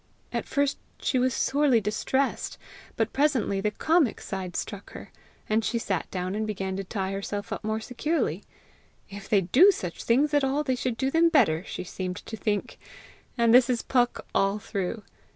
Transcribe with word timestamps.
At 0.33 0.47
first 0.47 0.79
she 0.99 1.19
was 1.19 1.31
sorely 1.31 1.79
distressed; 1.79 2.57
but 2.95 3.13
presently 3.13 3.61
the 3.61 3.69
comic 3.69 4.19
side 4.19 4.55
struck 4.55 4.93
her, 4.93 5.11
and 5.47 5.63
she 5.63 5.77
sat 5.77 6.09
down 6.09 6.33
and 6.33 6.47
began 6.47 6.75
to 6.77 6.83
tie 6.83 7.11
herself 7.11 7.53
up 7.53 7.63
more 7.63 7.79
securely. 7.79 8.43
If 9.11 9.29
they 9.29 9.41
do 9.41 9.69
such 9.69 10.03
things 10.03 10.33
at 10.33 10.43
all 10.43 10.63
they 10.63 10.73
should 10.73 10.97
do 10.97 11.11
them 11.11 11.29
better, 11.29 11.63
she 11.67 11.83
seemed 11.83 12.17
to 12.25 12.35
think. 12.35 12.79
And 13.37 13.53
this 13.53 13.69
is 13.69 13.83
Puck 13.83 14.25
all 14.33 14.57
through. 14.57 15.03